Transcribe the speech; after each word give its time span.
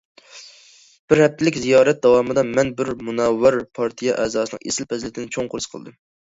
بىر 1.11 1.19
ھەپتىلىك 1.23 1.59
زىيارەت 1.65 1.99
داۋامىدا، 2.05 2.45
مەن 2.55 2.71
بىر 2.79 2.89
مۇنەۋۋەر 3.11 3.59
پارتىيە 3.81 4.17
ئەزاسىنىڭ 4.25 4.65
ئېسىل 4.71 4.89
پەزىلىتىنى 4.95 5.31
چوڭقۇر 5.37 5.63
ھېس 5.65 5.71
قىلدىم. 5.77 5.99